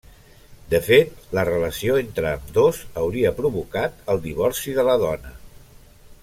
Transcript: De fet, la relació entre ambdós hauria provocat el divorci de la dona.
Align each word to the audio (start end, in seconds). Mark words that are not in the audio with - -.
De 0.69 0.77
fet, 0.85 1.11
la 1.37 1.43
relació 1.49 1.97
entre 2.03 2.29
ambdós 2.37 2.79
hauria 3.03 3.35
provocat 3.41 4.01
el 4.15 4.23
divorci 4.25 4.75
de 4.81 4.87
la 4.89 4.97
dona. 5.07 5.37